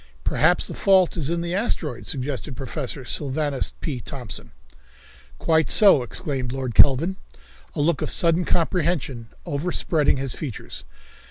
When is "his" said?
10.17-10.33